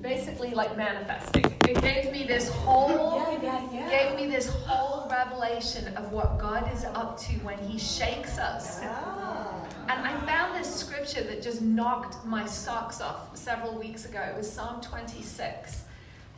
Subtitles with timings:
[0.00, 1.44] basically like manifesting.
[1.68, 3.90] It gave me this whole Yeah, yeah, yeah.
[3.90, 8.80] gave me this whole revelation of what God is up to when He shakes us.
[8.82, 9.66] Ah.
[9.88, 14.20] And I found this scripture that just knocked my socks off several weeks ago.
[14.20, 15.82] It was Psalm 26.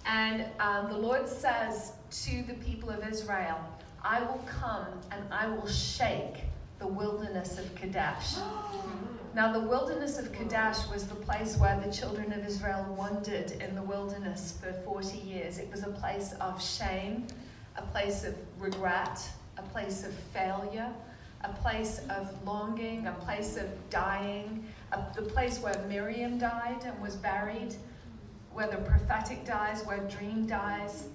[0.07, 1.93] And um, the Lord says
[2.25, 3.59] to the people of Israel,
[4.03, 6.45] I will come and I will shake
[6.79, 8.35] the wilderness of Kadesh.
[9.35, 13.75] Now, the wilderness of Kadesh was the place where the children of Israel wandered in
[13.75, 15.57] the wilderness for 40 years.
[15.57, 17.27] It was a place of shame,
[17.77, 19.27] a place of regret,
[19.57, 20.93] a place of failure,
[21.45, 27.01] a place of longing, a place of dying, a, the place where Miriam died and
[27.01, 27.75] was buried,
[28.53, 31.09] where the prophetic dies, where dream dies.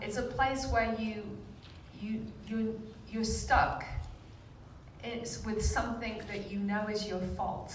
[0.00, 1.22] It's a place where you,
[2.00, 3.84] you, you, you're stuck
[5.08, 7.74] it's with something that you know is your fault.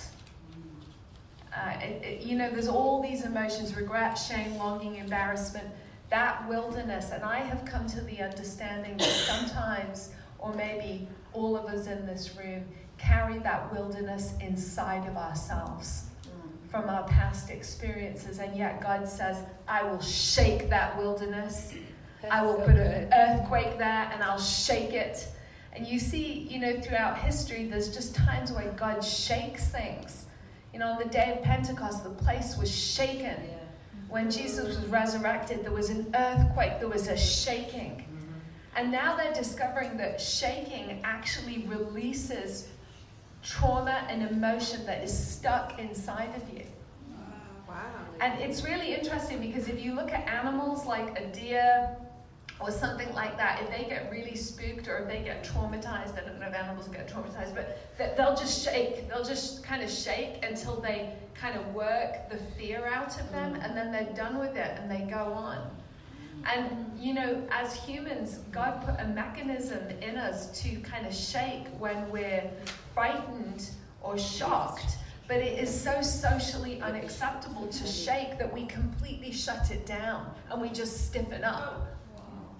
[1.55, 5.67] Uh, it, it, you know, there's all these emotions regret, shame, longing, embarrassment,
[6.09, 7.11] that wilderness.
[7.11, 12.05] And I have come to the understanding that sometimes, or maybe all of us in
[12.05, 12.63] this room,
[12.97, 16.05] carry that wilderness inside of ourselves
[16.73, 18.39] from our past experiences.
[18.39, 21.73] And yet God says, I will shake that wilderness.
[22.31, 22.87] I will so put good.
[22.87, 25.27] an earthquake there and I'll shake it.
[25.75, 30.25] And you see, you know, throughout history, there's just times where God shakes things.
[30.71, 33.37] You know, on the day of Pentecost, the place was shaken.
[34.09, 37.91] When Jesus was resurrected, there was an earthquake, there was a shaking.
[37.91, 38.75] Mm-hmm.
[38.75, 42.67] And now they're discovering that shaking actually releases
[43.41, 46.65] trauma and emotion that is stuck inside of you.
[47.67, 47.75] Wow.
[48.19, 51.97] And it's really interesting because if you look at animals like a deer
[52.59, 56.25] or something like that, if they get really spooked or if they get traumatized, I
[56.25, 59.09] don't know if animals get traumatized, but they'll just shake.
[59.09, 63.55] They'll just kind of shake until they kind of work the fear out of them
[63.55, 65.69] and then they're done with it and they go on.
[66.45, 71.67] And you know, as humans, God put a mechanism in us to kind of shake
[71.79, 72.49] when we're
[72.93, 73.69] frightened
[74.01, 74.97] or shocked.
[75.27, 80.61] But it is so socially unacceptable to shake that we completely shut it down and
[80.61, 81.92] we just stiffen up.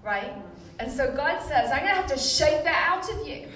[0.04, 0.32] Right?
[0.78, 3.46] And so God says, I'm going to have to shake that out of you.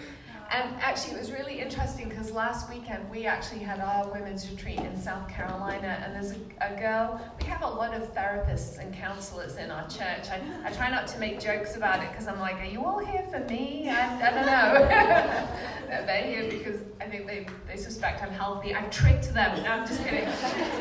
[0.51, 4.79] And actually, it was really interesting because last weekend we actually had our women's retreat
[4.79, 7.21] in South Carolina, and there's a, a girl.
[7.39, 10.31] We have a lot of therapists and counselors in our church.
[10.31, 12.99] I, I try not to make jokes about it because I'm like, are you all
[12.99, 13.91] here for me?
[13.91, 15.47] I, I don't know.
[16.07, 18.75] They're here because I think they, they suspect I'm healthy.
[18.75, 19.63] I tricked them.
[19.63, 20.27] No, I'm just kidding.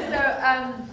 [0.07, 0.89] So, um,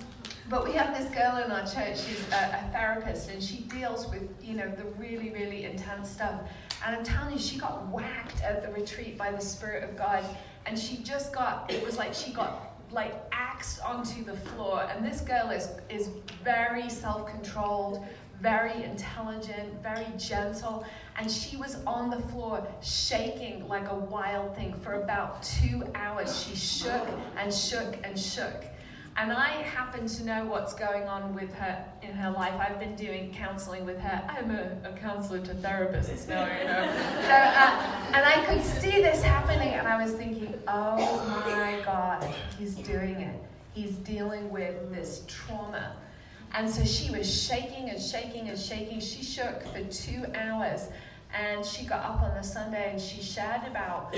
[0.51, 4.09] but we have this girl in our church, she's a, a therapist, and she deals
[4.11, 6.41] with, you know, the really, really intense stuff.
[6.85, 10.23] And I'm telling you, she got whacked at the retreat by the Spirit of God.
[10.67, 14.87] And she just got, it was like she got like axed onto the floor.
[14.95, 16.11] And this girl is, is
[16.43, 18.05] very self controlled,
[18.43, 20.85] very intelligent, very gentle.
[21.17, 26.45] And she was on the floor shaking like a wild thing for about two hours.
[26.45, 28.65] She shook and shook and shook.
[29.17, 32.55] And I happen to know what's going on with her in her life.
[32.59, 34.29] I've been doing counseling with her.
[34.29, 36.85] I'm a, a counselor to therapists now, you know.
[37.23, 42.29] So, uh, and I could see this happening, and I was thinking, oh my God,
[42.59, 43.41] he's doing it.
[43.73, 45.95] He's dealing with this trauma.
[46.53, 49.01] And so she was shaking and shaking and shaking.
[49.01, 50.89] She shook for two hours.
[51.35, 54.15] And she got up on the Sunday and she shared about,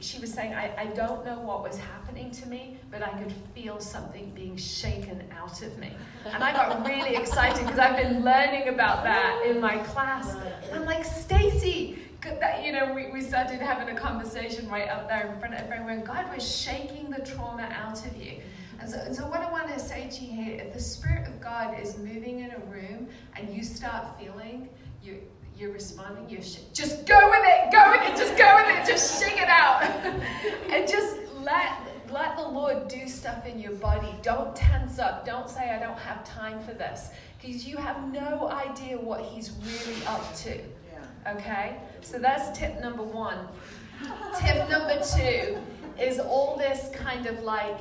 [0.00, 3.32] she was saying, I, I don't know what was happening to me, but I could
[3.54, 5.92] feel something being shaken out of me.
[6.24, 10.36] And I got really excited because I've been learning about that in my class.
[10.72, 11.98] I'm like, Stacy,
[12.64, 16.02] you know, we, we started having a conversation right up there in front of everyone.
[16.02, 18.40] God was shaking the trauma out of you.
[18.80, 21.26] And so, and so, what I want to say to you here, if the Spirit
[21.26, 24.68] of God is moving in a room and you start feeling
[25.58, 28.86] you're responding, you're sh- just go with it, go with it, just go with it,
[28.86, 29.82] just shake it out.
[30.70, 31.72] and just let,
[32.10, 34.14] let the Lord do stuff in your body.
[34.22, 35.24] Don't tense up.
[35.24, 37.10] Don't say, I don't have time for this.
[37.40, 40.56] Because you have no idea what He's really up to.
[40.56, 41.34] Yeah.
[41.34, 41.76] Okay?
[42.02, 43.48] So that's tip number one.
[44.38, 45.56] tip number two
[45.98, 47.78] is all this kind of like,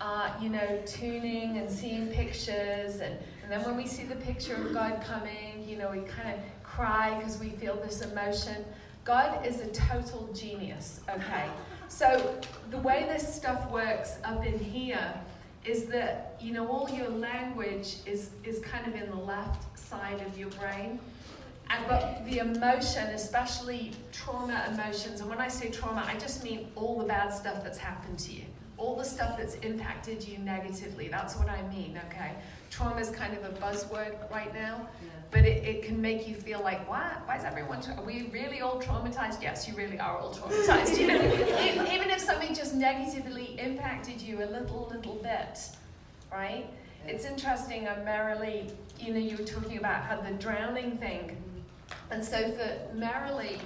[0.00, 3.00] uh, you know, tuning and seeing pictures.
[3.00, 6.30] And, and then when we see the picture of God coming, you know, we kind
[6.30, 6.40] of
[6.78, 8.64] cry because we feel this emotion.
[9.04, 11.46] God is a total genius, okay?
[11.88, 12.38] So
[12.70, 15.12] the way this stuff works up in here
[15.64, 20.20] is that, you know, all your language is, is kind of in the left side
[20.26, 21.00] of your brain.
[21.70, 26.68] And, but the emotion, especially trauma emotions, and when I say trauma, I just mean
[26.76, 28.44] all the bad stuff that's happened to you.
[28.78, 31.08] all the stuff that's impacted you negatively.
[31.08, 32.32] That's what I mean, okay?
[32.70, 35.10] Trauma is kind of a buzzword right now, yeah.
[35.30, 37.12] But it, it can make you feel like, why?
[37.26, 39.42] Why is everyone, tra- are we really all traumatized?
[39.42, 40.98] Yes, you really are all traumatized.
[40.98, 41.92] you know?
[41.92, 45.60] Even if something just negatively impacted you a little, little bit,
[46.32, 46.66] right?
[47.06, 51.36] It's interesting, uh, Marilee, you know, you were talking about how the drowning thing.
[52.10, 53.58] And so for Marilee,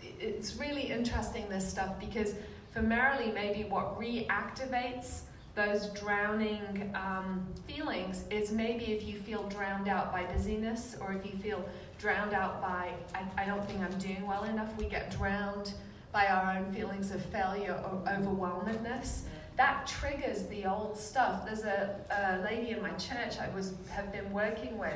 [0.00, 2.34] it's really interesting, this stuff, because
[2.70, 5.20] for Marilee, maybe what reactivates
[5.54, 11.30] those drowning um, feelings is maybe if you feel drowned out by busyness or if
[11.30, 11.64] you feel
[11.98, 15.74] drowned out by, I, I don't think I'm doing well enough, we get drowned
[16.10, 19.24] by our own feelings of failure or overwhelmedness.
[19.56, 21.44] That triggers the old stuff.
[21.44, 24.94] There's a, a lady in my church I was have been working with,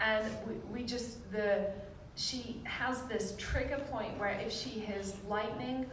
[0.00, 1.70] and we, we just the
[2.14, 5.86] she has this trigger point where if she hears lightning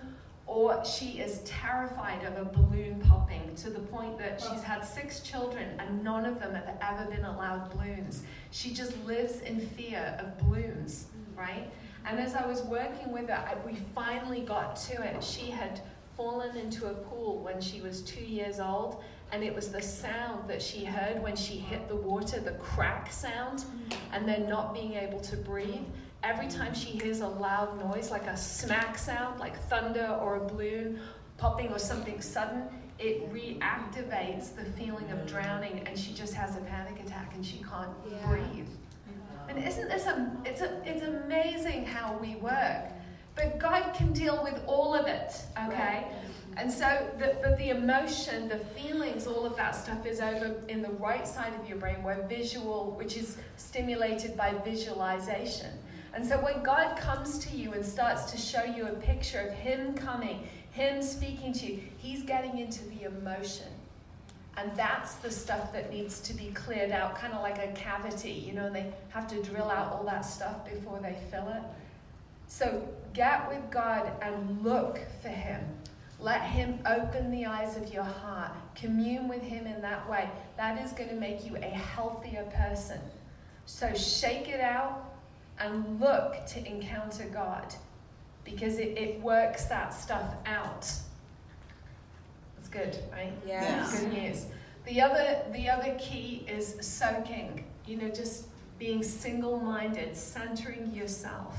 [0.47, 5.21] or she is terrified of a balloon popping to the point that she's had six
[5.21, 8.23] children and none of them have ever been allowed balloons.
[8.51, 11.37] She just lives in fear of balloons, mm.
[11.37, 11.69] right?
[12.05, 15.23] And as I was working with her, I, we finally got to it.
[15.23, 15.81] She had
[16.15, 20.47] fallen into a pool when she was two years old, and it was the sound
[20.47, 23.95] that she heard when she hit the water, the crack sound, mm.
[24.13, 25.81] and then not being able to breathe
[26.25, 30.39] every time she hears a loud noise, like a smack sound, like thunder or a
[30.39, 30.99] balloon
[31.37, 32.63] popping or something sudden,
[32.97, 37.57] it reactivates the feeling of drowning and she just has a panic attack and she
[37.57, 38.27] can't yeah.
[38.27, 38.67] breathe.
[39.47, 42.91] And isn't this a, it's a, it's amazing how we work.
[43.35, 45.33] But God can deal with all of it,
[45.67, 46.07] okay?
[46.57, 50.81] And so, the, but the emotion, the feelings, all of that stuff is over in
[50.81, 55.77] the right side of your brain where visual, which is stimulated by visualization.
[56.15, 59.53] And so when God comes to you and starts to show you a picture of
[59.53, 63.67] Him coming, Him speaking to you, He's getting into the emotion.
[64.57, 68.31] And that's the stuff that needs to be cleared out, kind of like a cavity,
[68.31, 71.61] you know, they have to drill out all that stuff before they fill it.
[72.47, 75.61] So get with God and look for Him.
[76.21, 78.51] Let Him open the eyes of your heart.
[78.75, 80.29] Commune with Him in that way.
[80.55, 83.01] That is going to make you a healthier person.
[83.65, 85.14] So shake it out,
[85.59, 87.73] and look to encounter God
[88.43, 90.91] because it, it works that stuff out.
[92.55, 93.33] That's good, right?
[93.45, 93.99] Yes.
[93.99, 94.45] Good news.
[94.85, 97.65] The other, the other key is soaking.
[97.87, 98.47] You know, just
[98.77, 101.57] being single minded, centering yourself,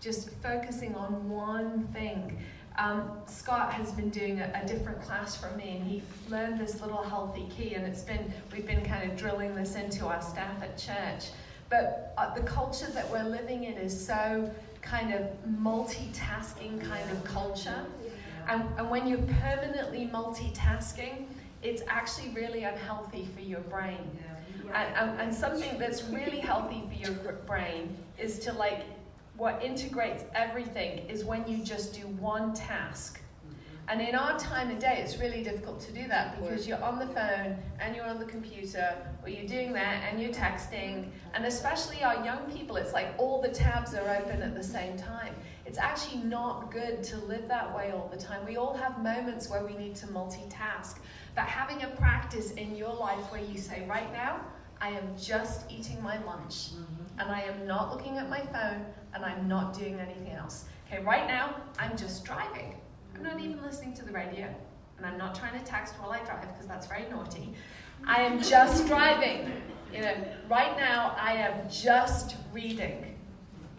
[0.00, 2.38] just focusing on one thing.
[2.78, 6.80] Um, Scott has been doing a, a, different class from me, and he learned this
[6.82, 10.62] little healthy key, and it's been we've been kind of drilling this into our staff
[10.62, 11.30] at church.
[11.68, 14.50] But uh, the culture that we're living in is so
[14.82, 15.26] kind of
[15.60, 17.84] multitasking kind of culture.
[18.48, 21.26] And, and when you're permanently multitasking,
[21.62, 23.98] it's actually really unhealthy for your brain.
[24.72, 28.82] And, and, and something that's really healthy for your brain is to like,
[29.36, 33.20] what integrates everything is when you just do one task
[33.88, 36.98] and in our time of day, it's really difficult to do that because you're on
[36.98, 41.10] the phone and you're on the computer, or you're doing that and you're texting.
[41.34, 44.96] And especially our young people, it's like all the tabs are open at the same
[44.96, 45.34] time.
[45.66, 48.44] It's actually not good to live that way all the time.
[48.46, 50.98] We all have moments where we need to multitask.
[51.34, 54.40] But having a practice in your life where you say, right now,
[54.80, 57.20] I am just eating my lunch, mm-hmm.
[57.20, 58.84] and I am not looking at my phone,
[59.14, 60.66] and I'm not doing anything else.
[60.86, 62.74] Okay, right now, I'm just driving.
[63.16, 64.46] I'm not even listening to the radio,
[64.98, 67.54] and I'm not trying to text while I drive because that's very naughty.
[68.06, 69.50] I am just driving.
[69.92, 70.14] You know,
[70.50, 73.16] right now I am just reading.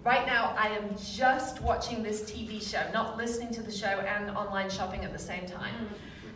[0.03, 4.31] Right now I am just watching this TV show, not listening to the show and
[4.31, 5.73] online shopping at the same time.
[5.75, 5.87] Mm.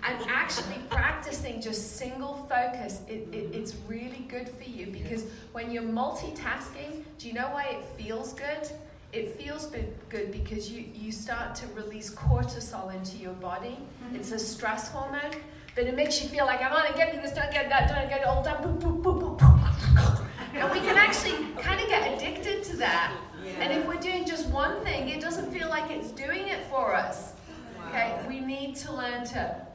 [0.04, 5.72] And actually practicing just single focus, it, it, it's really good for you because when
[5.72, 8.70] you're multitasking, do you know why it feels good?
[9.14, 9.68] It feels
[10.10, 13.78] good because you, you start to release cortisol into your body.
[14.06, 14.16] Mm-hmm.
[14.16, 15.32] It's a stress hormone,
[15.76, 18.22] but it makes you feel like I'm on getting this done, get that done, get
[18.22, 18.64] it all done.
[18.64, 23.18] Boop, boop, boop, boop, and we can actually kind of get addicted to that.
[23.44, 23.52] Yeah.
[23.60, 26.94] And if we're doing just one thing, it doesn't feel like it's doing it for
[26.94, 27.34] us.
[27.78, 27.90] Wow.
[27.90, 29.68] Okay, we need to learn to.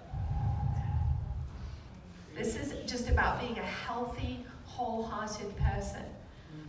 [2.35, 6.03] This is just about being a healthy, wholehearted person.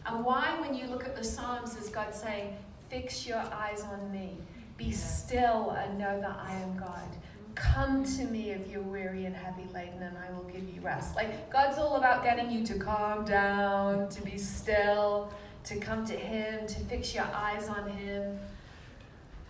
[0.05, 2.55] And why, when you look at the Psalms, is God saying,
[2.89, 4.37] Fix your eyes on me,
[4.77, 7.09] be still and know that I am God.
[7.55, 11.15] Come to me if you're weary and heavy laden, and I will give you rest.
[11.15, 15.33] Like, God's all about getting you to calm down, to be still,
[15.65, 18.39] to come to Him, to fix your eyes on Him.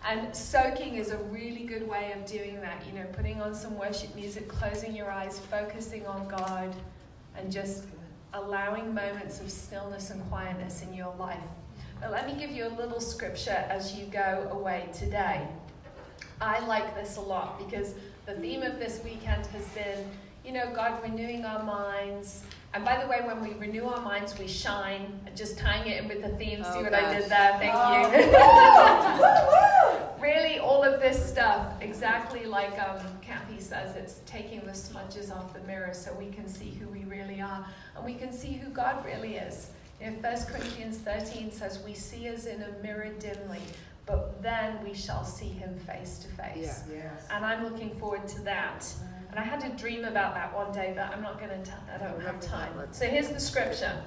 [0.04, 2.82] And soaking is a really good way of doing that.
[2.86, 6.74] You know, putting on some worship music, closing your eyes, focusing on God,
[7.36, 7.84] and just
[8.34, 11.44] allowing moments of stillness and quietness in your life.
[12.00, 15.46] But let me give you a little scripture as you go away today.
[16.40, 17.94] I like this a lot because
[18.26, 20.06] the theme of this weekend has been,
[20.44, 22.44] you know, God renewing our minds.
[22.74, 25.18] And by the way, when we renew our minds, we shine.
[25.34, 26.62] Just tying it in with the theme.
[26.64, 27.02] Oh, See what gosh.
[27.02, 27.56] I did there?
[27.58, 28.12] Thank oh.
[30.16, 30.22] you.
[30.22, 35.54] really, all of this stuff, exactly like um, Kathy says, it's taking the smudges off
[35.54, 38.70] the mirror so we can see who we really are and we can see who
[38.70, 39.70] God really is.
[40.00, 43.60] You know, 1 Corinthians 13 says, We see as in a mirror dimly,
[44.06, 46.84] but then we shall see him face to face.
[47.30, 48.86] And I'm looking forward to that.
[49.30, 51.80] And I had a dream about that one day, but I'm not going to tell,
[51.92, 52.72] I don't have time.
[52.92, 54.00] So here's the scripture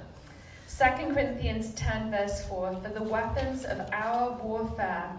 [0.78, 5.12] 2 Corinthians 10, verse 4 For the weapons of our warfare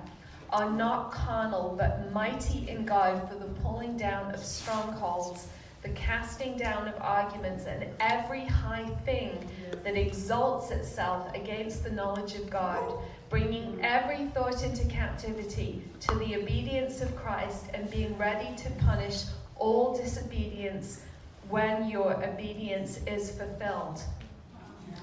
[0.49, 5.47] are not carnal, but mighty in God for the pulling down of strongholds
[5.83, 9.37] the casting down of arguments and every high thing
[9.83, 12.97] that exalts itself against the knowledge of God,
[13.29, 19.23] bringing every thought into captivity to the obedience of Christ and being ready to punish
[19.57, 21.01] all disobedience
[21.49, 24.01] when your obedience is fulfilled.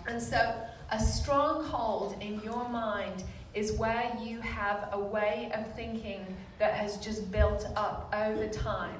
[0.07, 3.23] And so, a stronghold in your mind
[3.53, 6.25] is where you have a way of thinking
[6.59, 8.99] that has just built up over time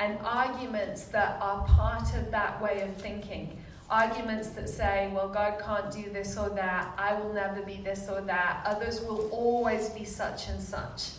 [0.00, 3.56] and arguments that are part of that way of thinking.
[3.90, 8.08] Arguments that say, well, God can't do this or that, I will never be this
[8.08, 11.10] or that, others will always be such and such.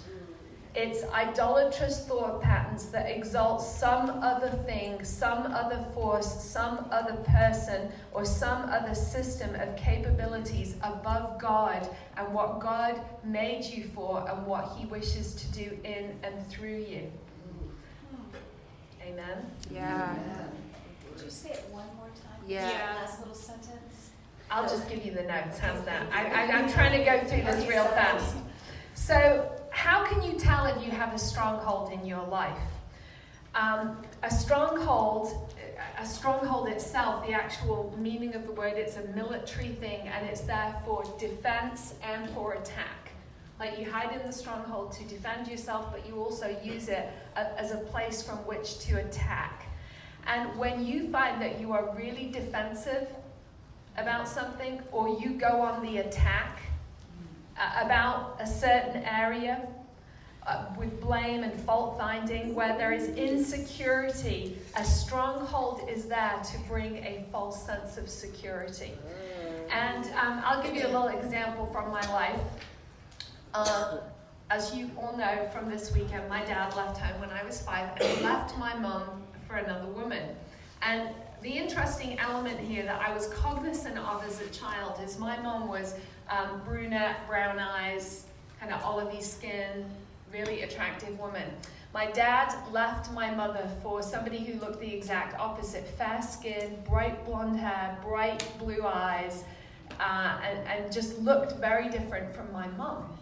[0.74, 7.92] It's idolatrous thought patterns that exalt some other thing, some other force, some other person,
[8.14, 14.48] or some other system of capabilities above God and what God made you for and
[14.48, 17.12] what He wishes to do in and through you.
[19.12, 19.46] Amen?
[19.74, 20.16] Yeah.
[21.10, 22.42] Would you say it one more time?
[22.48, 22.70] Yeah.
[22.70, 22.96] yeah.
[23.02, 24.12] Last little sentence.
[24.50, 25.60] I'll just give you the notes.
[25.60, 26.08] How's that?
[26.12, 28.36] I, I, I'm trying to go through this real fast.
[28.94, 32.58] So, how can you tell if you have a stronghold in your life?
[33.56, 35.54] Um, a stronghold,
[35.98, 40.42] a stronghold itself, the actual meaning of the word, it's a military thing and it's
[40.42, 43.11] there for defense and for attack.
[43.62, 47.72] Like you hide in the stronghold to defend yourself, but you also use it as
[47.72, 49.68] a place from which to attack.
[50.26, 53.08] And when you find that you are really defensive
[53.98, 56.58] about something, or you go on the attack
[57.56, 59.68] uh, about a certain area,
[60.48, 66.58] uh, with blame and fault finding, where there is insecurity, a stronghold is there to
[66.68, 68.94] bring a false sense of security.
[69.70, 72.40] And um, I'll give you a little example from my life.
[73.54, 73.98] Uh,
[74.50, 77.90] as you all know from this weekend, my dad left home when I was five
[78.00, 80.36] and he left my mum for another woman.
[80.82, 81.10] And
[81.42, 85.68] the interesting element here that I was cognizant of as a child is my mom
[85.68, 85.96] was
[86.30, 88.26] um, brunette, brown eyes,
[88.60, 89.86] kind of olivey skin,
[90.32, 91.50] really attractive woman.
[91.94, 97.26] My dad left my mother for somebody who looked the exact opposite fair skin, bright
[97.26, 99.44] blonde hair, bright blue eyes,
[100.00, 103.18] uh, and, and just looked very different from my mom.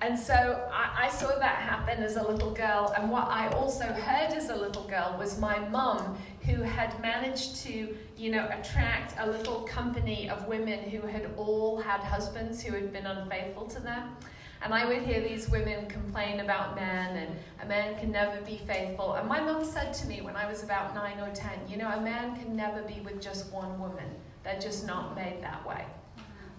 [0.00, 2.94] And so I, I, saw that happen as a little girl.
[2.96, 7.56] And what I also heard as a little girl was my mum, who had managed
[7.64, 12.74] to, you know, attract a little company of women who had all had husbands who
[12.74, 14.16] had been unfaithful to them.
[14.62, 18.56] And I would hear these women complain about men, and a man can never be
[18.56, 19.14] faithful.
[19.14, 21.88] And my mum said to me when I was about nine or ten, you know,
[21.88, 24.08] a man can never be with just one woman.
[24.42, 25.84] They're just not made that way.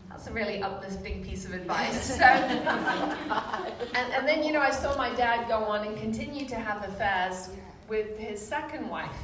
[0.10, 2.18] That's a really uplifting piece of advice.
[2.20, 6.56] So, and, and then, you know, I saw my dad go on and continue to
[6.56, 7.50] have affairs
[7.88, 9.16] with his second wife.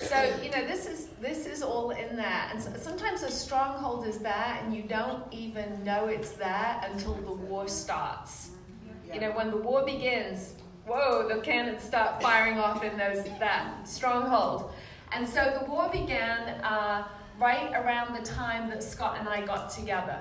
[0.00, 2.48] So, you know, this is this is all in there.
[2.50, 7.14] And so, sometimes a stronghold is there and you don't even know it's there until
[7.14, 8.50] the war starts.
[9.12, 10.54] You know, when the war begins,
[10.86, 14.72] whoa, the cannons start firing off in those that stronghold.
[15.12, 17.06] And so the war began uh,
[17.40, 20.18] right around the time that Scott and I got together.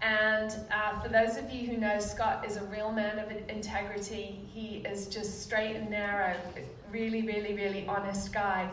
[0.00, 4.40] And uh, for those of you who know, Scott is a real man of integrity.
[4.54, 6.36] He is just straight and narrow,
[6.92, 8.70] really, really, really honest guy.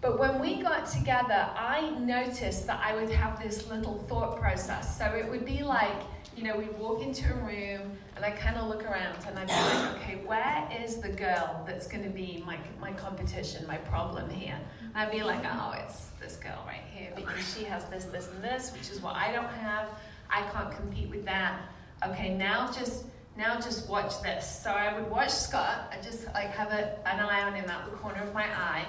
[0.00, 4.96] But when we got together, I noticed that I would have this little thought process.
[4.96, 5.96] So it would be like,
[6.36, 9.48] you know, we'd walk into a room and I kind of look around and I'd
[9.48, 13.78] be like, okay, where is the girl that's going to be my, my competition, my
[13.78, 14.58] problem here?
[14.94, 18.42] I'd be like, oh, it's this girl right here because she has this, this, and
[18.42, 19.88] this, which is what I don't have.
[20.30, 21.60] I can't compete with that.
[22.06, 24.60] Okay, now just now just watch this.
[24.62, 25.92] So I would watch Scott.
[25.92, 28.86] I just like have a, an eye on him out the corner of my eye.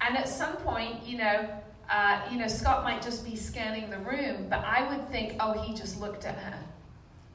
[0.00, 1.50] And at some point, you know,
[1.90, 5.60] uh, you know, Scott might just be scanning the room, but I would think, oh,
[5.60, 6.58] he just looked at her.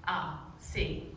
[0.08, 1.12] Ah, see,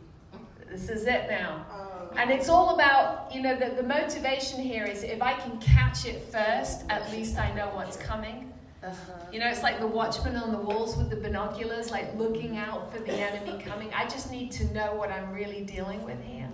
[0.69, 1.65] this is it now.
[1.71, 2.15] Oh.
[2.15, 6.05] And it's all about, you know, the, the motivation here is if I can catch
[6.05, 8.51] it first, at least I know what's coming.
[8.81, 9.13] Uh-huh.
[9.31, 12.91] You know, it's like the watchman on the walls with the binoculars, like looking out
[12.91, 13.93] for the enemy coming.
[13.93, 16.49] I just need to know what I'm really dealing with here.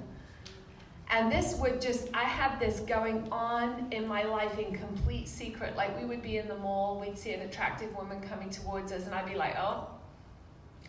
[1.12, 5.75] And this would just, I had this going on in my life in complete secret.
[5.75, 9.05] Like we would be in the mall, we'd see an attractive woman coming towards us,
[9.05, 9.88] and I'd be like, oh.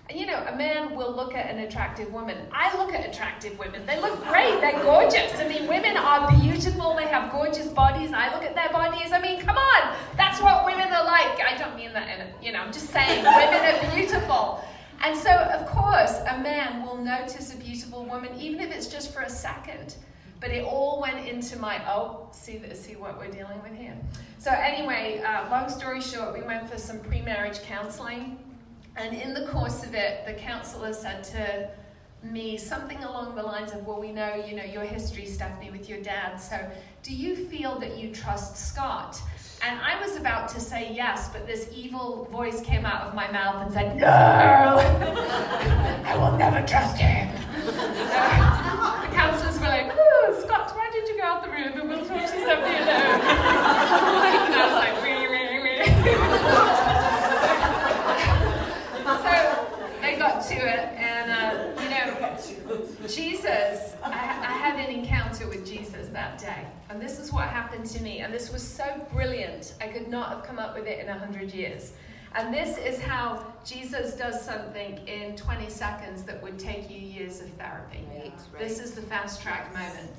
[0.09, 2.37] You know, a man will look at an attractive woman.
[2.53, 3.85] I look at attractive women.
[3.87, 5.35] They look great, they're gorgeous.
[5.35, 8.13] I mean, women are beautiful, they have gorgeous bodies.
[8.13, 9.11] I look at their bodies.
[9.13, 11.41] I mean, come on, that's what women are like.
[11.41, 14.65] I don't mean that in a, you know, I'm just saying, women are beautiful.
[15.03, 19.13] And so, of course, a man will notice a beautiful woman, even if it's just
[19.13, 19.97] for a second.
[20.41, 23.97] But it all went into my, oh, see, see what we're dealing with here.
[24.39, 28.39] So, anyway, uh, long story short, we went for some pre marriage counseling.
[28.97, 31.71] And in the course of it, the counselor said to
[32.23, 35.89] me something along the lines of, well, we know, you know, your history, Stephanie, with
[35.89, 36.37] your dad.
[36.37, 36.59] So,
[37.03, 39.21] do you feel that you trust Scott?
[39.63, 43.31] And I was about to say yes, but this evil voice came out of my
[43.31, 44.07] mouth and said, No!
[44.07, 47.29] I will never trust him.
[66.27, 66.67] That day.
[66.91, 68.21] And this is what happened to me.
[68.21, 71.19] And this was so brilliant, I could not have come up with it in a
[71.19, 71.93] hundred years.
[72.35, 77.41] And this is how Jesus does something in 20 seconds that would take you years
[77.41, 78.01] of therapy.
[78.13, 78.59] Right, right.
[78.59, 80.11] This is the fast track moment.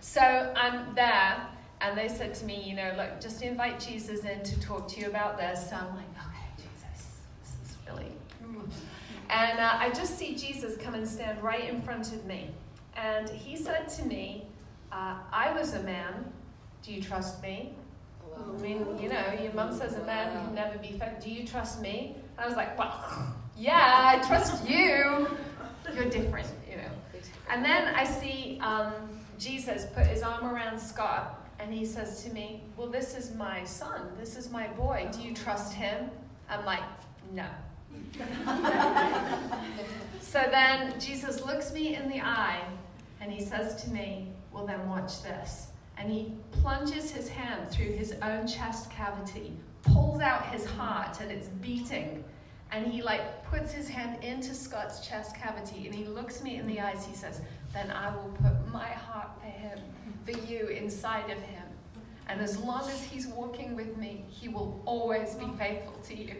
[0.00, 1.46] So I'm there,
[1.80, 5.00] and they said to me, you know, look, just invite Jesus in to talk to
[5.00, 5.68] you about this.
[5.68, 8.12] So I'm like, okay, Jesus, this is really.
[9.28, 12.50] And uh, I just see Jesus come and stand right in front of me.
[12.94, 14.45] And he said to me,
[14.92, 16.32] uh, I was a man.
[16.82, 17.74] Do you trust me?
[18.36, 21.20] I mean, you know, your mum says a man can never be fed.
[21.20, 22.16] Do you trust me?
[22.36, 25.28] And I was like, well, yeah, I trust you.
[25.94, 26.90] You're different, you know.
[27.48, 28.92] And then I see um,
[29.38, 33.64] Jesus put his arm around Scott and he says to me, Well, this is my
[33.64, 34.08] son.
[34.18, 35.08] This is my boy.
[35.12, 36.10] Do you trust him?
[36.48, 36.82] I'm like,
[37.32, 37.46] No.
[40.20, 42.62] so then Jesus looks me in the eye
[43.20, 45.66] and he says to me, Well, then watch this.
[45.98, 51.30] And he plunges his hand through his own chest cavity, pulls out his heart, and
[51.30, 52.24] it's beating.
[52.72, 56.66] And he like puts his hand into Scott's chest cavity and he looks me in
[56.66, 57.04] the eyes.
[57.04, 57.42] He says,
[57.74, 59.78] Then I will put my heart for him,
[60.24, 61.62] for you inside of him.
[62.26, 66.34] And as long as he's walking with me, he will always be faithful to you.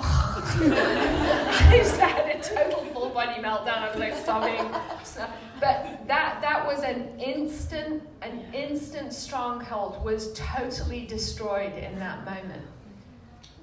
[0.00, 3.78] I just had a total full body meltdown.
[3.78, 4.70] I was like sobbing.
[5.04, 5.26] So,
[5.60, 12.64] but that that was an instant, an instant stronghold was totally destroyed in that moment.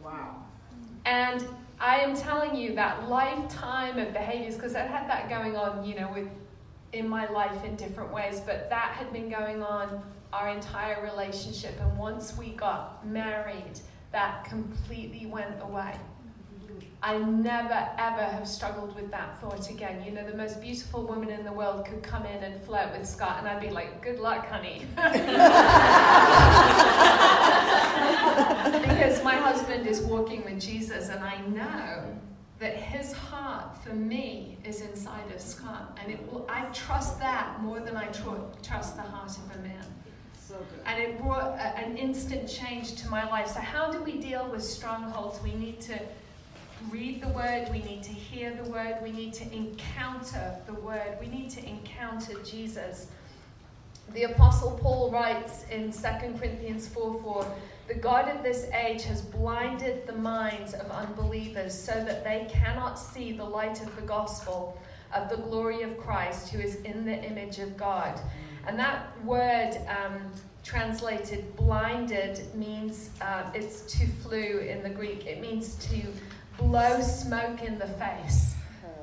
[0.03, 0.43] Wow.
[1.05, 1.45] And
[1.79, 5.95] I am telling you that lifetime of behaviors, because I had that going on, you
[5.95, 6.29] know, with
[6.93, 11.73] in my life in different ways, but that had been going on our entire relationship.
[11.81, 13.79] And once we got married,
[14.11, 15.95] that completely went away.
[17.05, 20.03] I never ever have struggled with that thought again.
[20.03, 23.07] You know, the most beautiful woman in the world could come in and flirt with
[23.07, 24.87] Scott, and I'd be like, good luck, honey.
[28.89, 32.17] because my husband is walking with Jesus, and I know
[32.57, 37.61] that his heart for me is inside of Scott, and it will, I trust that
[37.61, 39.85] more than I tr- trust the heart of a man.
[40.39, 40.55] So.
[40.87, 43.49] And it brought a, an instant change to my life.
[43.49, 45.39] So, how do we deal with strongholds?
[45.43, 45.99] We need to
[46.89, 51.17] read the word, we need to hear the word, we need to encounter the word,
[51.19, 53.07] we need to encounter Jesus.
[54.13, 57.55] The Apostle Paul writes in 2 Corinthians 4 4
[57.87, 62.95] The God of this age has blinded the minds of unbelievers so that they cannot
[62.99, 64.79] see the light of the gospel
[65.13, 68.19] of the glory of Christ, who is in the image of God.
[68.67, 70.19] And that word um,
[70.63, 76.01] translated blinded means uh, it's tuphloo in the Greek, it means to
[76.57, 78.55] blow smoke in the face.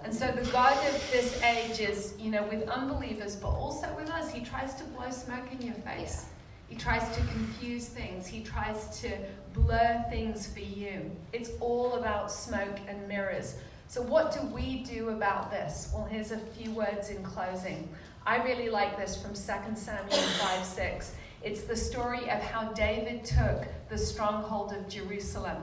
[0.05, 4.11] And so the God of this age is, you know, with unbelievers, but also with
[4.11, 6.27] us, he tries to blow smoke in your face.
[6.69, 8.27] He tries to confuse things.
[8.27, 9.11] He tries to
[9.53, 11.11] blur things for you.
[11.33, 13.57] It's all about smoke and mirrors.
[13.89, 15.91] So, what do we do about this?
[15.93, 17.89] Well, here's a few words in closing.
[18.25, 21.15] I really like this from 2 Samuel 5 6.
[21.43, 25.63] It's the story of how David took the stronghold of Jerusalem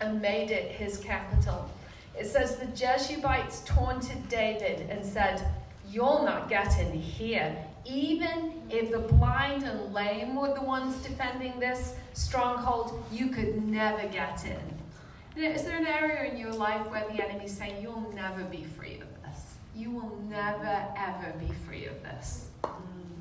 [0.00, 1.70] and made it his capital.
[2.18, 5.42] It says the Jebusites taunted David and said,
[5.90, 7.56] You'll not get in here.
[7.86, 14.06] Even if the blind and lame were the ones defending this stronghold, you could never
[14.08, 15.42] get in.
[15.42, 19.00] Is there an area in your life where the enemy's saying, You'll never be free
[19.00, 19.54] of this?
[19.74, 22.48] You will never, ever be free of this.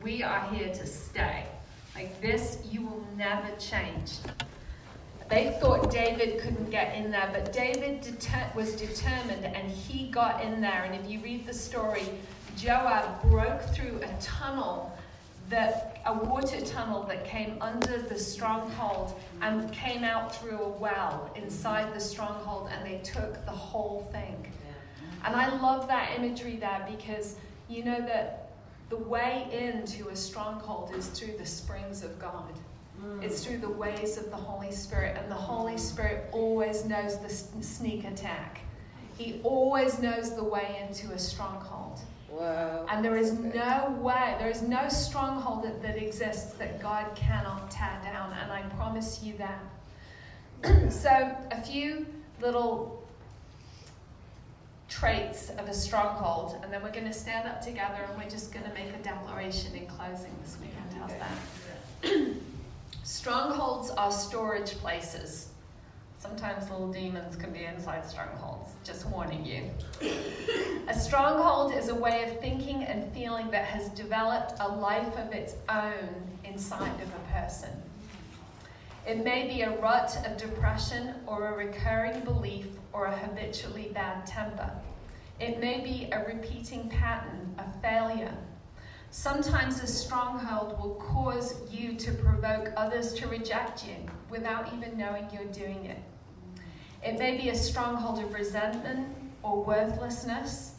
[0.01, 1.45] We are here to stay.
[1.95, 4.13] Like this, you will never change.
[5.29, 10.41] They thought David couldn't get in there, but David deter- was determined and he got
[10.41, 10.83] in there.
[10.83, 12.03] And if you read the story,
[12.55, 14.97] Joab broke through a tunnel
[15.49, 21.29] that a water tunnel that came under the stronghold and came out through a well
[21.35, 24.51] inside the stronghold and they took the whole thing.
[25.23, 27.35] And I love that imagery there because
[27.69, 28.49] you know that
[28.89, 32.53] the way into a stronghold is through the springs of God.
[33.21, 37.29] It's through the ways of the Holy Spirit, and the Holy Spirit always knows the
[37.29, 38.61] sneak attack.
[39.17, 41.99] He always knows the way into a stronghold.
[42.29, 42.85] Wow.
[42.89, 47.71] And there is no way, there is no stronghold that, that exists that God cannot
[47.71, 50.91] tear down, and I promise you that.
[50.91, 52.05] so, a few
[52.41, 53.03] little
[54.89, 58.51] traits of a stronghold, and then we're going to stand up together and we're just
[58.53, 60.93] going to make a declaration in closing this weekend.
[60.99, 62.37] How's that?
[63.07, 65.47] Strongholds are storage places.
[66.19, 68.71] Sometimes little demons can be inside strongholds.
[68.83, 69.69] Just warning you.
[70.89, 75.31] a stronghold is a way of thinking and feeling that has developed a life of
[75.31, 76.09] its own
[76.43, 77.69] inside of a person.
[79.07, 84.25] It may be a rut of depression or a recurring belief or a habitually bad
[84.25, 84.69] temper.
[85.39, 88.37] It may be a repeating pattern of failure
[89.11, 93.95] Sometimes a stronghold will cause you to provoke others to reject you
[94.29, 95.97] without even knowing you're doing it.
[97.03, 99.07] It may be a stronghold of resentment
[99.43, 100.73] or worthlessness.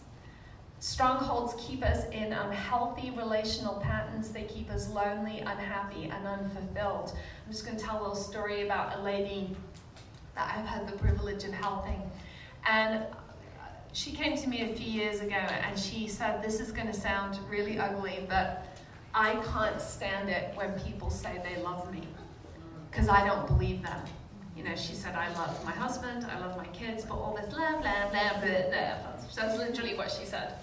[0.80, 4.28] Strongholds keep us in unhealthy relational patterns.
[4.28, 7.16] They keep us lonely, unhappy, and unfulfilled.
[7.46, 9.56] I'm just going to tell a little story about a lady
[10.34, 12.00] that I've had the privilege of helping.
[12.68, 13.04] And
[13.98, 16.92] she came to me a few years ago and she said, This is going to
[16.92, 18.64] sound really ugly, but
[19.12, 22.02] I can't stand it when people say they love me
[22.88, 24.00] because I don't believe them.
[24.56, 27.52] You know, she said, I love my husband, I love my kids, but all this
[27.52, 28.94] blah, blah, blah, blah, blah.
[29.34, 30.54] That's literally what she said.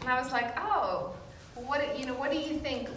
[0.00, 1.14] And I was like, oh,
[1.54, 2.88] what, you know, what do you think,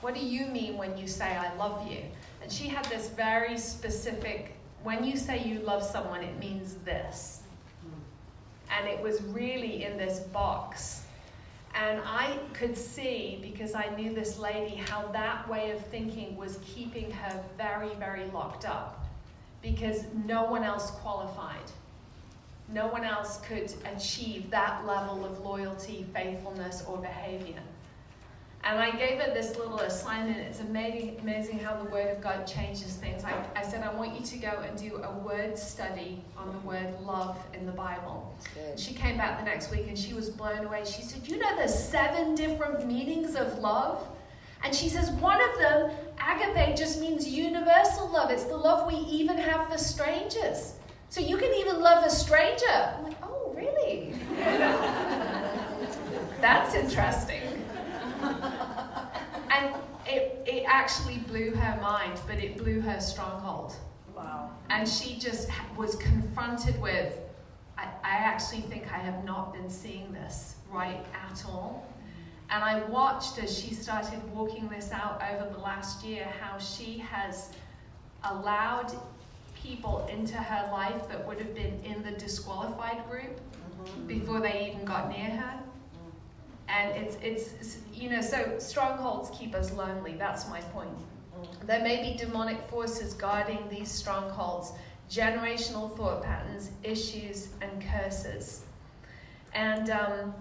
[0.00, 2.00] what do you mean when you say I love you?
[2.42, 7.42] And she had this very specific, when you say you love someone, it means this
[8.70, 11.02] and it was really in this box.
[11.74, 16.58] And I could see, because I knew this lady, how that way of thinking was
[16.64, 19.04] keeping her very, very locked up
[19.62, 21.70] because no one else qualified.
[22.68, 27.60] No one else could achieve that level of loyalty, faithfulness, or behavior.
[28.68, 30.38] And I gave her this little assignment.
[30.38, 33.22] It's amazing, amazing how the Word of God changes things.
[33.22, 36.58] I, I said, I want you to go and do a word study on the
[36.58, 38.34] word love in the Bible.
[38.76, 40.82] She came back the next week and she was blown away.
[40.84, 44.04] She said, You know, there's seven different meanings of love.
[44.64, 48.32] And she says, One of them, agape, just means universal love.
[48.32, 50.72] It's the love we even have for strangers.
[51.08, 52.66] So you can even love a stranger.
[52.66, 54.12] I'm like, Oh, really?
[56.40, 57.45] That's interesting
[59.56, 59.74] and
[60.06, 63.74] it, it actually blew her mind, but it blew her stronghold.
[64.14, 64.50] Wow.
[64.70, 67.18] And she just was confronted with,
[67.78, 71.92] I, I actually think I have not been seeing this right at all.
[72.50, 76.98] And I watched as she started walking this out over the last year how she
[76.98, 77.50] has
[78.24, 78.92] allowed
[79.54, 84.06] people into her life that would have been in the disqualified group mm-hmm.
[84.06, 85.65] before they even got near her
[86.68, 90.16] and it's, it's, you know, so strongholds keep us lonely.
[90.18, 90.90] That's my point.
[91.64, 94.72] There may be demonic forces guarding these strongholds,
[95.10, 98.64] generational thought patterns, issues, and curses.
[99.54, 100.34] And um,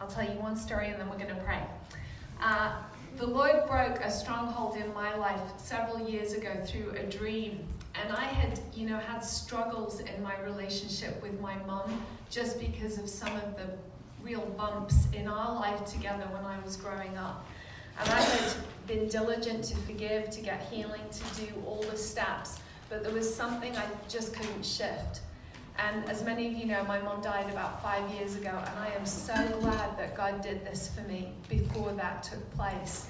[0.00, 1.62] I'll tell you one story and then we're going to pray.
[2.40, 2.76] Uh,
[3.16, 7.66] the Lord broke a stronghold in my life several years ago through a dream.
[7.94, 12.98] And I had, you know, had struggles in my relationship with my mom just because
[12.98, 13.68] of some of the
[14.24, 17.46] real bumps in our life together when I was growing up.
[18.00, 18.54] And I had
[18.86, 22.58] been diligent to forgive, to get healing, to do all the steps,
[22.88, 25.20] but there was something I just couldn't shift.
[25.78, 28.92] And as many of you know, my mom died about five years ago, and I
[28.96, 33.08] am so glad that God did this for me before that took place.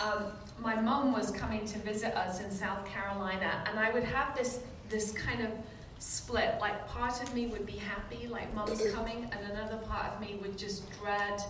[0.00, 0.26] Um,
[0.60, 4.60] my mom was coming to visit us in South Carolina, and I would have this
[4.88, 5.50] this kind of
[5.98, 6.56] split.
[6.60, 10.38] Like part of me would be happy, like mom's coming, and another part of me
[10.40, 11.40] would just dread.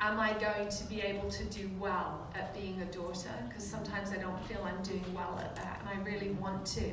[0.00, 3.30] Am I going to be able to do well at being a daughter?
[3.46, 6.90] Because sometimes I don't feel I'm doing well at that, and I really want to.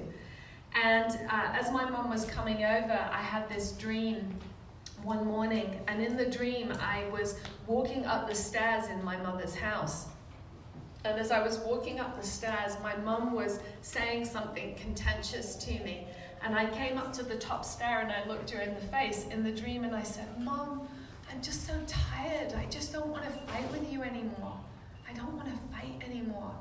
[0.75, 4.35] And uh, as my mom was coming over, I had this dream
[5.03, 9.55] one morning, and in the dream, I was walking up the stairs in my mother's
[9.55, 10.07] house.
[11.05, 15.71] And as I was walking up the stairs, my mum was saying something contentious to
[15.83, 16.07] me.
[16.43, 19.25] And I came up to the top stair and I looked her in the face
[19.31, 20.87] in the dream and I said, Mom,
[21.31, 22.53] I'm just so tired.
[22.53, 24.57] I just don't want to fight with you anymore.
[25.09, 26.51] I don't want to fight anymore.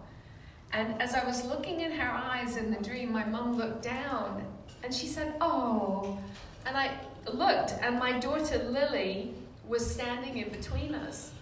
[0.73, 4.45] And as I was looking in her eyes in the dream, my mum looked down
[4.83, 6.19] and she said, Oh.
[6.67, 6.91] And I
[7.33, 9.35] looked, and my daughter Lily
[9.69, 11.33] was standing in between us.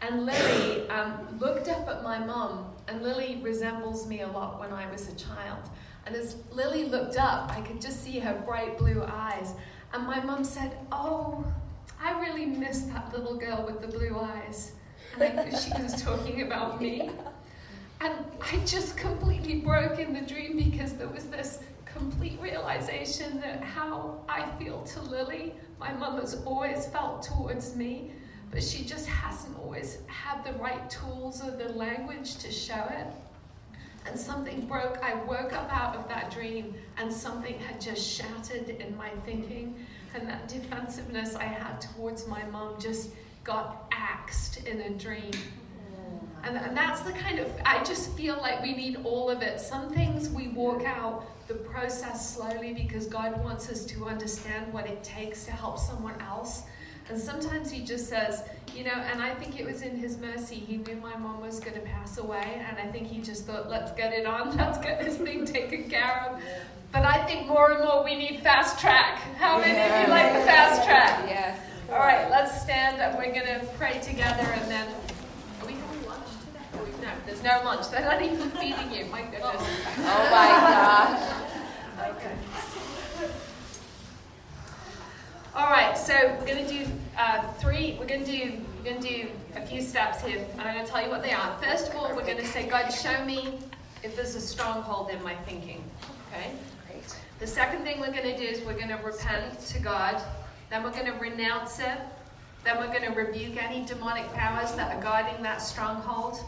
[0.00, 4.72] And Lily um, looked up at my mum, and Lily resembles me a lot when
[4.72, 5.68] I was a child.
[6.06, 9.54] And as Lily looked up, I could just see her bright blue eyes.
[9.92, 11.44] And my mum said, Oh,
[12.00, 14.72] I really miss that little girl with the blue eyes.
[15.14, 17.10] And I knew she was talking about me.
[18.00, 23.60] And I just completely broke in the dream because there was this complete realization that
[23.60, 28.12] how I feel to Lily, my mum has always felt towards me,
[28.52, 33.06] but she just hasn't always had the right tools or the language to show it.
[34.06, 34.98] And something broke.
[35.02, 39.74] I woke up out of that dream and something had just shattered in my thinking.
[40.14, 43.10] And that defensiveness I had towards my mom just
[43.44, 45.32] got axed in a dream.
[46.44, 49.60] And, and that's the kind of, I just feel like we need all of it.
[49.60, 54.86] Some things we walk out the process slowly because God wants us to understand what
[54.86, 56.62] it takes to help someone else.
[57.10, 58.44] And sometimes He just says,
[58.76, 60.56] you know, and I think it was in His mercy.
[60.56, 63.68] He knew my mom was going to pass away, and I think He just thought,
[63.68, 66.42] let's get it on, let's get this thing taken care of.
[66.92, 69.18] But I think more and more we need fast track.
[69.36, 71.28] How many of you like the fast track?
[71.28, 71.58] Yeah.
[71.90, 73.18] All right, let's stand up.
[73.18, 74.88] We're going to pray together, and then.
[75.60, 76.28] Are we having lunch
[76.72, 76.90] today?
[77.02, 77.90] No, there's no lunch.
[77.90, 79.06] They're not even feeding you.
[79.06, 79.62] My goodness.
[79.98, 81.44] Oh my gosh.
[81.98, 82.32] Okay.
[85.54, 86.86] All right, so we're going to do
[87.18, 87.96] uh, three.
[87.98, 90.86] We're going to do we're going to do a few steps here, and I'm going
[90.86, 91.58] to tell you what they are.
[91.60, 93.58] First of all, we're going to say, God, show me
[94.02, 95.82] if there's a stronghold in my thinking.
[96.32, 96.52] Okay.
[96.86, 97.16] Great.
[97.40, 100.22] The second thing we're going to do is we're going to repent to God.
[100.70, 101.98] Then we're going to renounce it.
[102.64, 106.38] Then we're going to rebuke any demonic powers that are guarding that stronghold.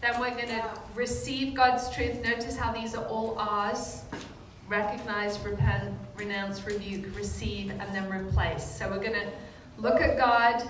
[0.00, 2.22] Then we're going to receive God's truth.
[2.22, 4.02] Notice how these are all ours
[4.68, 8.64] recognize, repent, renounce, rebuke, receive, and then replace.
[8.64, 9.28] So we're going to
[9.78, 10.62] look at God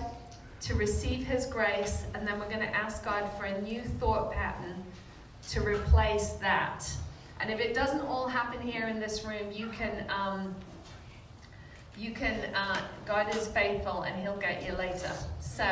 [0.63, 4.33] to receive His grace, and then we're going to ask God for a new thought
[4.33, 4.83] pattern
[5.51, 6.91] to replace that.
[7.41, 10.07] And if it doesn't all happen here in this room, you can.
[10.09, 10.55] Um,
[11.97, 15.13] you can, uh, God is faithful and He'll get you later.
[15.39, 15.65] So,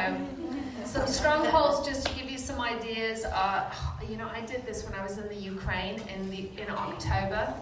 [0.85, 3.25] some strongholds, just to give you some ideas.
[3.25, 3.73] Uh,
[4.09, 7.53] you know, I did this when I was in the Ukraine in the in October,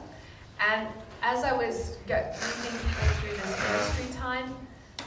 [0.69, 0.89] and
[1.23, 4.55] as I was people through this ministry time,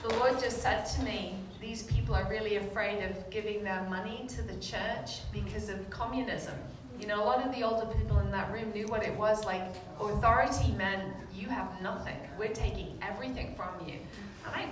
[0.04, 4.28] the Lord just said to me, "These people are really afraid of giving their money
[4.28, 6.56] to the church because of communism."
[7.00, 9.46] You know, a lot of the older people in that room knew what it was
[9.46, 9.63] like.
[10.00, 12.18] Authority meant you have nothing.
[12.38, 14.00] We're taking everything from you.
[14.46, 14.68] And I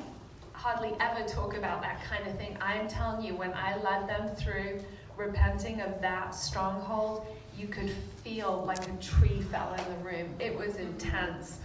[0.51, 2.57] hardly ever talk about that kind of thing.
[2.61, 4.81] I am telling you, when I led them through
[5.17, 7.25] repenting of that stronghold,
[7.57, 7.89] you could
[8.23, 10.35] feel like a tree fell in the room.
[10.39, 11.59] It was intense.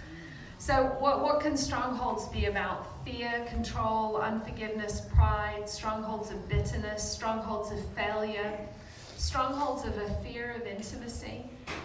[0.58, 2.95] So, what, what can strongholds be about?
[3.06, 8.58] Fear, control, unforgiveness, pride, strongholds of bitterness, strongholds of failure,
[9.16, 11.44] strongholds of a fear of intimacy.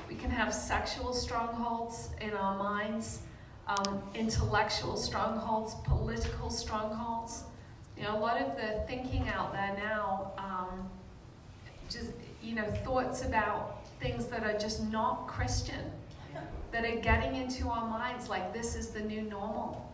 [0.09, 3.19] We can have sexual strongholds in our minds,
[3.67, 7.43] um, intellectual strongholds, political strongholds.
[7.95, 10.89] You know, a lot of the thinking out there now, um,
[11.87, 15.91] just, you know, thoughts about things that are just not Christian,
[16.71, 19.90] that are getting into our minds like this is the new normal.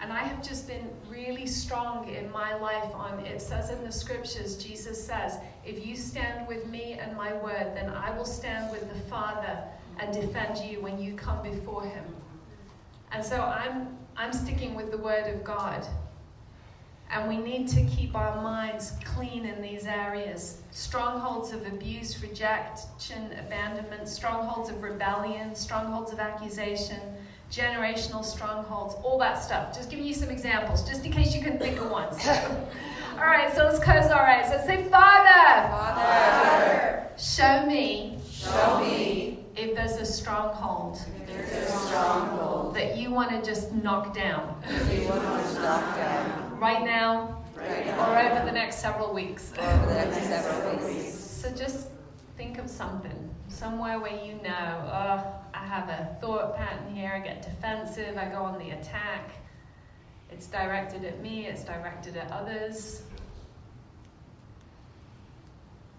[0.00, 3.92] And I have just been really strong in my life on it says in the
[3.92, 8.70] scriptures, Jesus says, if you stand with me and my word, then I will stand
[8.70, 9.58] with the Father
[9.98, 12.04] and defend you when you come before him.
[13.12, 15.84] And so I'm I'm sticking with the word of God.
[17.10, 20.62] And we need to keep our minds clean in these areas.
[20.70, 27.00] Strongholds of abuse, rejection, abandonment, strongholds of rebellion, strongholds of accusation,
[27.54, 29.74] generational strongholds, all that stuff.
[29.74, 32.08] Just giving you some examples, just in case you can think of one.
[33.14, 34.50] All right, so let's close our eyes.
[34.50, 42.74] Let's say, Father, Father, show me show me if there's a stronghold there's a stronghold
[42.74, 44.60] that you want to just knock down
[44.92, 49.52] you want to knock down right now right or over the next several weeks.
[49.56, 51.14] over the next several weeks.
[51.14, 51.88] So just
[52.36, 57.42] think of something, somewhere where you know, oh, have a thought pattern here, I get
[57.42, 59.30] defensive, I go on the attack.
[60.30, 63.02] It's directed at me, it's directed at others.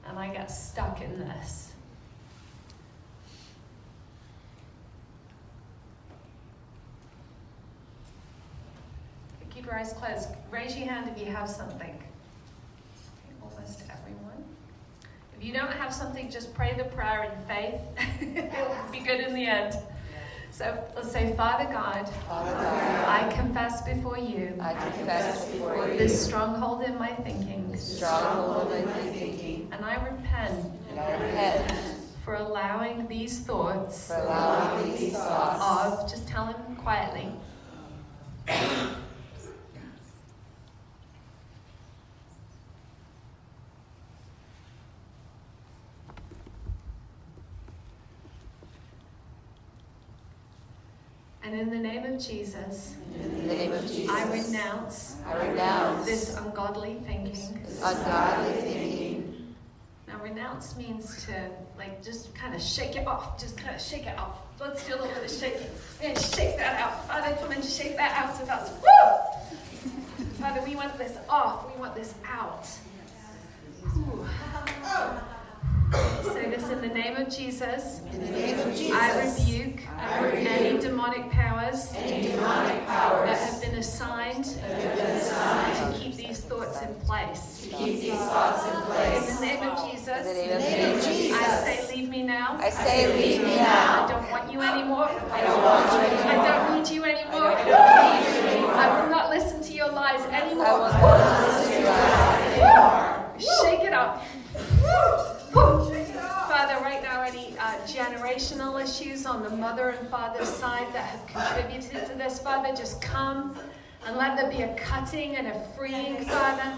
[0.08, 1.74] And I get stuck in this.
[9.56, 10.28] Keep your eyes closed.
[10.52, 11.90] Raise your hand if you have something.
[11.90, 12.04] Okay,
[13.42, 14.44] Almost everyone.
[15.38, 17.82] If you don't have something, just pray the prayer in faith.
[18.22, 19.76] It'll be good in the end.
[20.52, 25.98] So let's say, Father God, Father God, I confess before you I confess before you
[25.98, 31.74] this stronghold in my thinking, stronghold in my thinking, and I repent and I repent
[32.24, 37.30] for allowing these thoughts for allowing these thoughts of, just tell him quietly,
[51.56, 54.10] and in the name of Jesus, in the name of Jesus.
[54.10, 57.62] I renounce I renounce this ungodly thinking.
[57.66, 59.56] this ungodly thinking.
[60.08, 63.40] Now, renounce means to, like, just kind of shake it off.
[63.40, 64.38] Just kind of shake it off.
[64.60, 65.68] Let's do a little bit of shaking.
[66.04, 67.08] And shake that out.
[67.08, 68.72] Father, come and shake that out of us.
[68.82, 70.26] Woo!
[70.40, 71.74] Father, we want this off.
[71.74, 72.68] We want this out.
[73.98, 74.28] Ooh.
[76.34, 78.02] Say this in the name of Jesus.
[78.14, 78.92] In the name of Jesus.
[78.96, 84.98] I rebuke, I rebuke any demonic powers any demonic powers that have been assigned have
[84.98, 87.62] been assigned to keep these thoughts in place.
[87.64, 91.42] to keep these thoughts in In the name of In the Jesus, name of Jesus.
[91.42, 92.58] I say, leave me now.
[92.60, 94.08] I say, leave me I now.
[94.08, 95.10] don't want you anymore.
[95.32, 96.32] I don't want you anymore.
[96.32, 97.52] I don't need you anymore.
[97.52, 98.72] I don't need you anymore.
[98.74, 100.66] I will not listen to your lies I will anymore.
[100.66, 103.62] not listen to your lies anymore.
[103.64, 104.26] Shake it up.
[104.82, 105.36] Woo.
[105.56, 106.05] Father, right now, any
[107.76, 112.76] uh, generational issues on the mother and father's side that have contributed to this, Father,
[112.76, 113.58] just come
[114.06, 116.78] and let there be a cutting and a freeing, Father.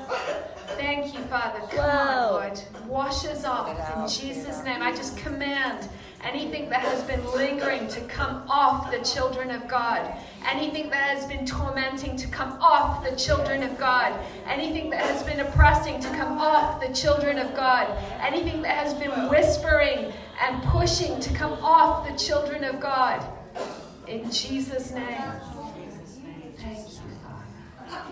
[0.77, 1.59] Thank you, Father.
[1.75, 2.31] Come on, Whoa.
[2.31, 2.61] Lord.
[2.87, 4.81] Wash us off in Jesus' name.
[4.81, 5.89] I just command
[6.23, 10.11] anything that has been lingering to come off the children of God.
[10.49, 14.17] Anything that has been tormenting to come off the children of God.
[14.47, 17.87] Anything that has been oppressing to come off the children of God.
[18.21, 19.56] Anything that has been whispering
[20.87, 23.21] to come off the children of God.
[24.07, 25.05] In Jesus' name.
[26.55, 28.05] Thank you, Father.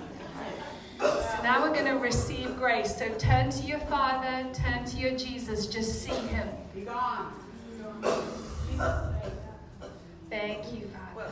[0.99, 2.97] So now we're going to receive grace.
[2.97, 5.67] So turn to your Father, turn to your Jesus.
[5.67, 6.49] Just see Him.
[6.73, 7.33] Be gone.
[10.29, 11.31] Thank you, Father.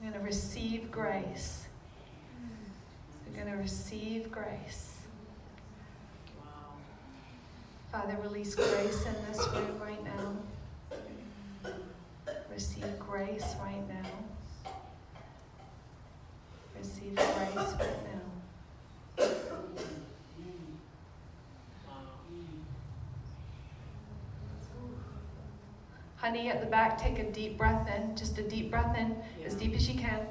[0.00, 1.64] I'm going to receive grace.
[3.26, 4.93] We're going to receive grace.
[7.94, 11.70] Father, release grace in this room right now.
[12.50, 14.72] Receive grace right now.
[16.76, 18.00] Receive grace right
[19.18, 19.26] now.
[26.16, 28.16] Honey, at the back, take a deep breath in.
[28.16, 30.26] Just a deep breath in, as deep as you can.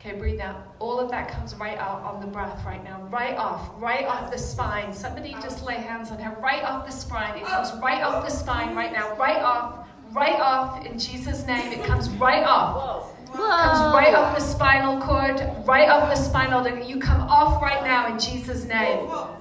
[0.00, 0.74] Okay, breathe out.
[0.78, 3.02] All of that comes right out on the breath right now.
[3.10, 4.92] Right off, right off the spine.
[4.92, 6.38] Somebody just lay hands on her.
[6.40, 7.36] Right off the spine.
[7.36, 9.16] It comes right off the spine right now.
[9.16, 11.72] Right off, right off in Jesus' name.
[11.72, 13.12] It comes right off.
[13.26, 16.66] Comes right off the spinal cord, right off the spinal.
[16.66, 19.00] You come off right now in Jesus' name.
[19.00, 19.34] Whoa.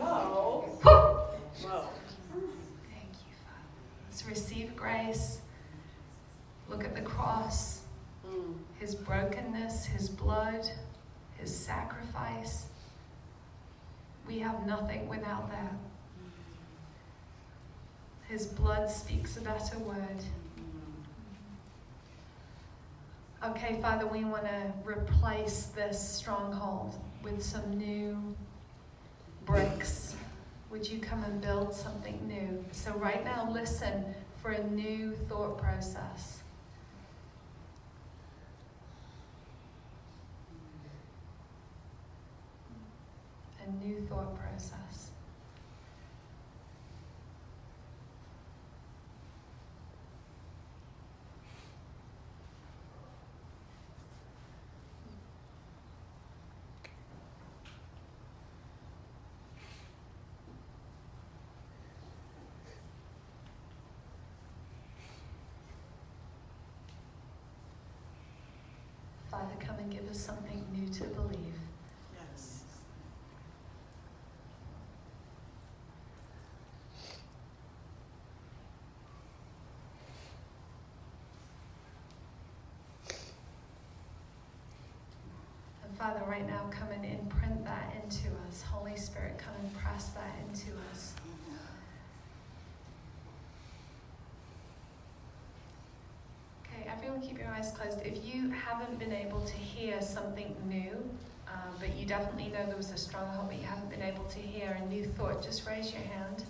[0.00, 1.28] Whoa.
[1.60, 3.66] Thank you, Father.
[4.08, 5.40] Let's receive grace.
[6.70, 7.77] Look at the cross,
[9.08, 10.70] brokenness, his blood,
[11.38, 12.66] his sacrifice.
[14.26, 15.72] We have nothing without that.
[18.28, 20.22] His blood speaks a better word.
[23.42, 28.36] Okay, Father, we want to replace this stronghold with some new
[29.46, 30.16] bricks.
[30.70, 32.62] Would you come and build something new?
[32.72, 34.04] So, right now, listen
[34.42, 36.42] for a new thought process.
[43.68, 45.10] new thought process.
[69.30, 71.57] Father, come and give us something new to believe.
[85.98, 88.62] Father, right now, come and imprint that into us.
[88.62, 91.12] Holy Spirit, come and press that into us.
[96.64, 97.98] Okay, everyone keep your eyes closed.
[98.04, 100.92] If you haven't been able to hear something new,
[101.48, 104.38] um, but you definitely know there was a stronghold, but you haven't been able to
[104.38, 106.44] hear a new thought, just raise your hand.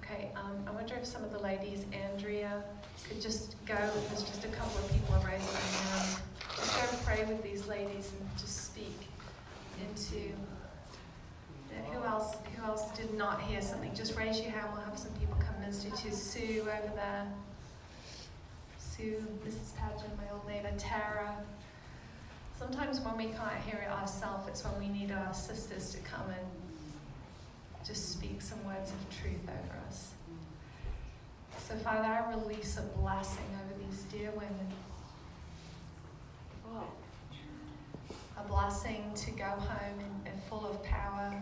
[0.00, 2.62] Okay, um, I wonder if some of the ladies, Andrea,
[3.02, 3.74] could just go.
[3.74, 6.20] There's just a couple of people raised their hand.
[6.56, 9.08] Just go and pray with these ladies and just speak
[9.80, 10.32] into.
[11.92, 12.36] Who else?
[12.56, 13.94] Who else did not hear something?
[13.94, 14.68] Just raise your hand.
[14.72, 17.26] We'll have some people come minister to Sue over there.
[18.78, 19.76] Sue, Mrs.
[19.76, 21.36] Paget, my old neighbor Tara.
[22.58, 26.30] Sometimes when we can't hear it ourselves, it's when we need our sisters to come
[26.30, 26.46] and
[27.86, 30.12] just speak some words of truth over us.
[31.68, 34.72] So, Father, I release a blessing over these dear women.
[38.38, 41.40] A blessing to go home and, and full of power,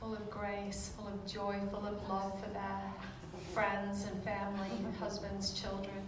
[0.00, 2.92] full of grace, full of joy, full of love for their
[3.54, 6.02] friends and family, husbands, children.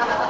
[0.00, 0.29] Ha ha ha.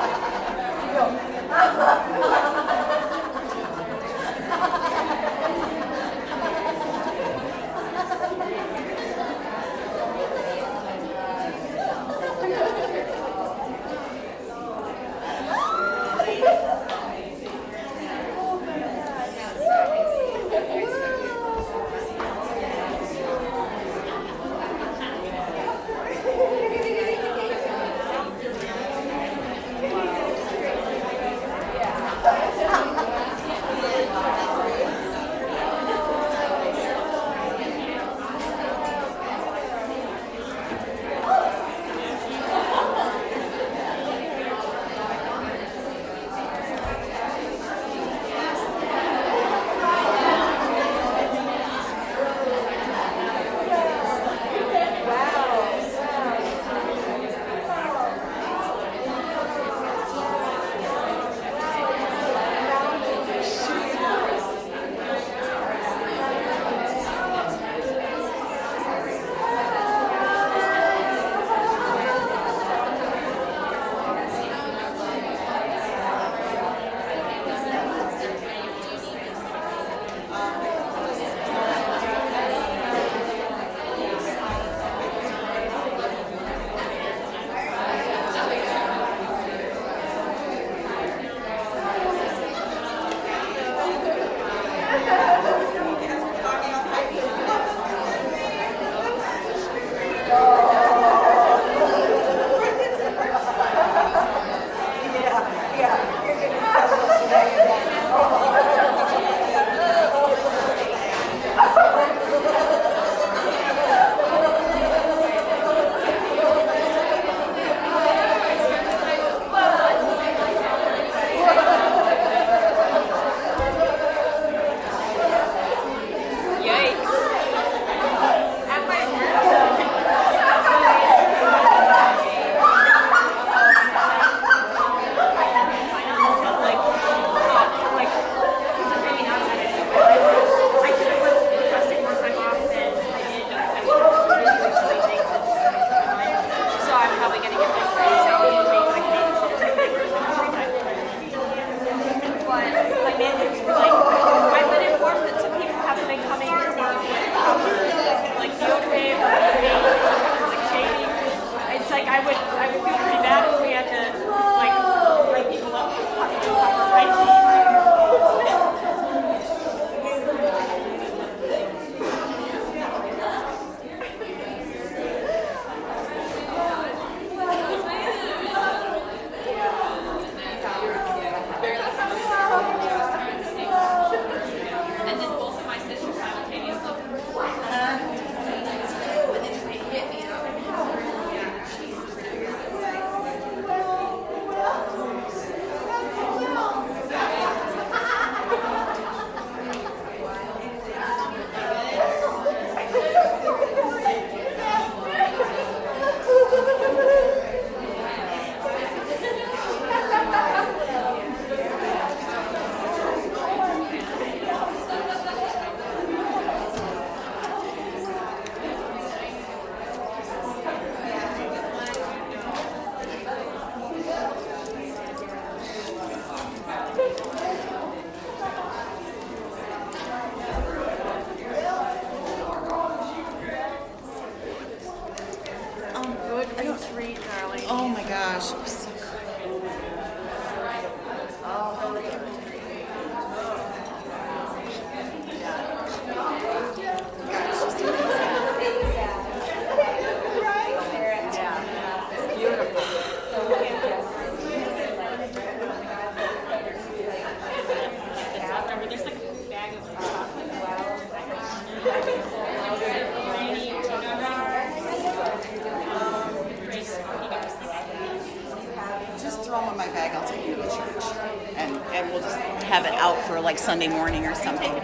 [273.80, 274.79] Sunday morning or something.